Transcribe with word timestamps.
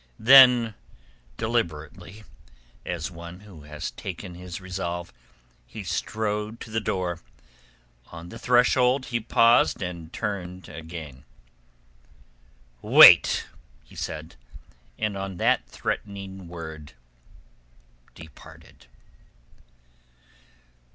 Then 0.17 0.73
deliberately, 1.37 2.23
as 2.87 3.11
one 3.11 3.41
who 3.41 3.61
has 3.65 3.91
taken 3.91 4.33
his 4.33 4.59
resolve, 4.59 5.13
he 5.67 5.83
strode 5.83 6.59
to 6.61 6.71
the 6.71 6.79
door. 6.81 7.19
On 8.07 8.29
the 8.29 8.39
threshold 8.39 9.05
he 9.13 9.19
paused 9.19 9.79
and 9.79 10.11
turned 10.11 10.67
again. 10.67 11.23
"Wait!" 12.81 13.45
he 13.83 13.95
said, 13.95 14.35
and 14.97 15.15
on 15.15 15.37
that 15.37 15.67
threatening 15.67 16.47
word 16.47 16.93
departed. 18.15 18.87